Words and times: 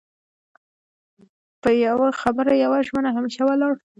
په 1.61 1.69
يو 1.85 1.99
خبره 2.21 2.53
يوه 2.63 2.77
ژمنه 2.87 3.09
همېشه 3.17 3.41
ولاړ 3.45 3.73